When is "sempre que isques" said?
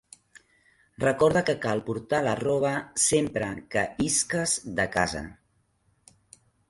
3.03-4.57